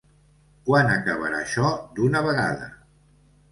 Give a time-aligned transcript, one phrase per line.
[0.69, 1.69] Quan acabarà això
[2.01, 2.69] d’una vegada?.